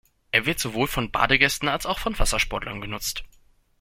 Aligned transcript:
Er 0.31 0.47
wird 0.47 0.57
sowohl 0.57 0.87
von 0.87 1.11
Badegästen 1.11 1.69
als 1.69 1.85
auch 1.85 1.99
von 1.99 2.17
Wassersportlern 2.17 2.81
genutzt. 2.81 3.23